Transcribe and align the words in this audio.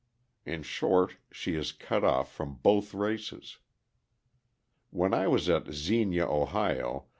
In 0.47 0.63
short, 0.63 1.17
she 1.31 1.53
is 1.53 1.71
cut 1.71 2.03
off 2.03 2.33
from 2.33 2.55
both 2.55 2.91
races. 2.95 3.59
When 4.89 5.13
I 5.13 5.27
was 5.27 5.47
at 5.47 5.71
Xenia, 5.71 6.25
O. 6.27 7.03